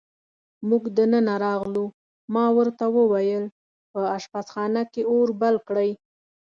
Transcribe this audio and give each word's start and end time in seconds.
موږ 0.69 0.83
دننه 0.97 1.33
راغلو، 1.45 1.85
ما 2.33 2.45
ورته 2.57 2.85
وویل: 2.97 3.45
په 3.91 3.99
اشپزخانه 4.17 4.81
کې 4.91 5.01
اور 5.13 5.27
بل 5.41 5.55
کړئ. 5.67 5.91